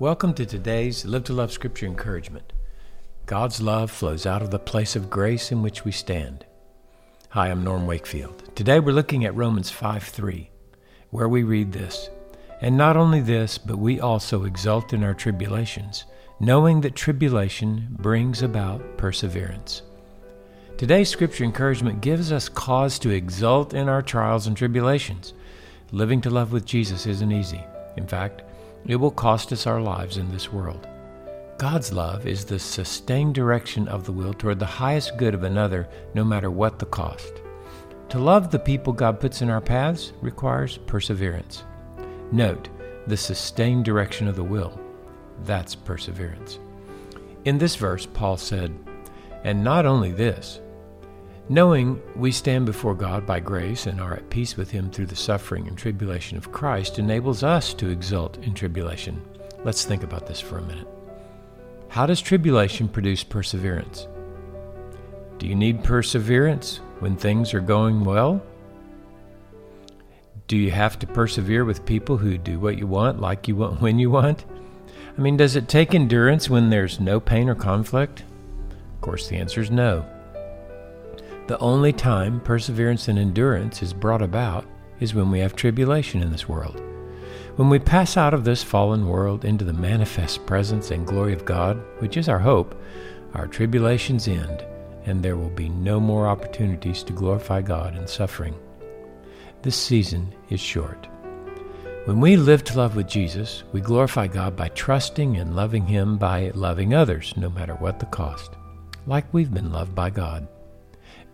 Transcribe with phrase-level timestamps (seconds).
[0.00, 2.52] Welcome to today's Live to Love Scripture encouragement.
[3.26, 6.46] God's love flows out of the place of grace in which we stand.
[7.30, 8.54] Hi, I'm Norm Wakefield.
[8.54, 10.50] Today we're looking at Romans 5 3,
[11.10, 12.10] where we read this
[12.60, 16.04] And not only this, but we also exult in our tribulations,
[16.38, 19.82] knowing that tribulation brings about perseverance.
[20.76, 25.34] Today's scripture encouragement gives us cause to exult in our trials and tribulations.
[25.90, 27.64] Living to love with Jesus isn't easy.
[27.96, 28.42] In fact,
[28.88, 30.88] it will cost us our lives in this world.
[31.58, 35.88] God's love is the sustained direction of the will toward the highest good of another,
[36.14, 37.42] no matter what the cost.
[38.08, 41.64] To love the people God puts in our paths requires perseverance.
[42.32, 42.68] Note
[43.06, 44.80] the sustained direction of the will.
[45.44, 46.58] That's perseverance.
[47.44, 48.76] In this verse, Paul said,
[49.44, 50.60] And not only this,
[51.50, 55.16] Knowing we stand before God by grace and are at peace with Him through the
[55.16, 59.22] suffering and tribulation of Christ enables us to exult in tribulation.
[59.64, 60.86] Let's think about this for a minute.
[61.88, 64.06] How does tribulation produce perseverance?
[65.38, 68.42] Do you need perseverance when things are going well?
[70.48, 73.80] Do you have to persevere with people who do what you want, like you want,
[73.80, 74.44] when you want?
[75.16, 78.24] I mean, does it take endurance when there's no pain or conflict?
[78.96, 80.04] Of course, the answer is no.
[81.48, 84.66] The only time perseverance and endurance is brought about
[85.00, 86.78] is when we have tribulation in this world.
[87.56, 91.46] When we pass out of this fallen world into the manifest presence and glory of
[91.46, 92.78] God, which is our hope,
[93.32, 94.62] our tribulations end,
[95.06, 98.54] and there will be no more opportunities to glorify God in suffering.
[99.62, 101.08] This season is short.
[102.04, 106.18] When we live to love with Jesus, we glorify God by trusting and loving Him
[106.18, 108.50] by loving others, no matter what the cost,
[109.06, 110.46] like we've been loved by God.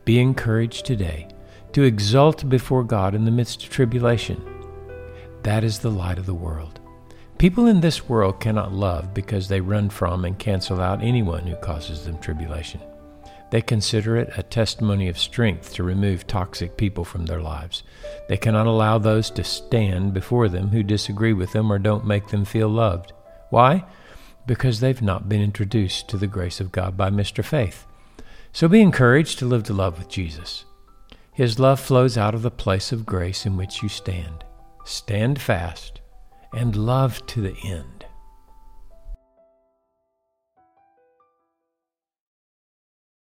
[0.05, 1.29] Be encouraged today
[1.73, 4.43] to exult before God in the midst of tribulation.
[5.45, 6.81] That is the light of the world.
[7.39, 11.57] People in this world cannot love because they run from and cancel out anyone who
[11.57, 12.81] causes them tribulation.
[13.51, 17.83] They consider it a testimony of strength to remove toxic people from their lives.
[18.29, 22.29] They cannot allow those to stand before them who disagree with them or don't make
[22.29, 23.13] them feel loved.
[23.51, 23.85] Why?
[24.47, 27.45] Because they've not been introduced to the grace of God by Mr.
[27.45, 27.87] Faith.
[28.55, 30.65] So be encouraged to live to love with Jesus.
[31.33, 34.45] His love flows out of the place of grace in which you stand.
[34.85, 36.01] Stand fast
[36.53, 38.04] and love to the end.